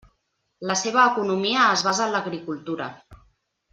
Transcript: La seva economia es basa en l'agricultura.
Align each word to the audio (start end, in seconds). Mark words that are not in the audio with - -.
La 0.69 0.77
seva 0.79 1.03
economia 1.11 1.67
es 1.75 1.85
basa 1.89 2.07
en 2.07 2.17
l'agricultura. 2.17 2.89